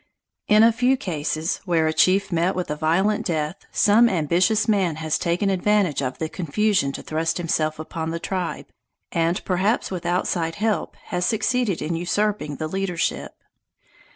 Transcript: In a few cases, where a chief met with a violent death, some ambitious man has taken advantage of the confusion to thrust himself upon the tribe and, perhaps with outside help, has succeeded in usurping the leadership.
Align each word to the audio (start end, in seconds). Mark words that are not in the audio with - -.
In 0.47 0.63
a 0.63 0.71
few 0.71 0.97
cases, 0.97 1.57
where 1.65 1.85
a 1.85 1.93
chief 1.93 2.31
met 2.31 2.55
with 2.55 2.71
a 2.71 2.75
violent 2.75 3.23
death, 3.23 3.67
some 3.71 4.09
ambitious 4.09 4.67
man 4.67 4.95
has 4.95 5.19
taken 5.19 5.51
advantage 5.51 6.01
of 6.01 6.17
the 6.17 6.27
confusion 6.27 6.91
to 6.93 7.03
thrust 7.03 7.37
himself 7.37 7.77
upon 7.77 8.09
the 8.09 8.19
tribe 8.19 8.65
and, 9.11 9.45
perhaps 9.45 9.91
with 9.91 10.07
outside 10.07 10.55
help, 10.55 10.95
has 11.11 11.23
succeeded 11.27 11.83
in 11.83 11.95
usurping 11.95 12.55
the 12.55 12.67
leadership. 12.67 13.35